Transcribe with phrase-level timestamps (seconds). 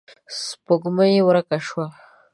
[0.43, 1.85] سپوږمۍ ورکه شوه.